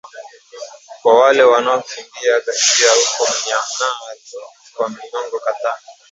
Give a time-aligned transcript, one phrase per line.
[1.01, 4.17] kwa wale wanaokimbia ghasia huko Myanmar
[4.75, 5.77] kwa miongo kadhaa